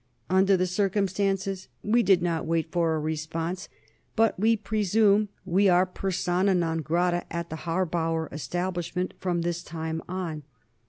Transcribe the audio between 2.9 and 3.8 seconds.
a response,